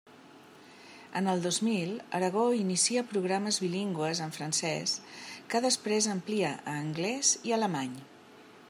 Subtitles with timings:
[1.19, 4.95] En el dos mil, Aragó inicia programes bilingües en francés,
[5.53, 7.97] que després amplia a anglés i alemany.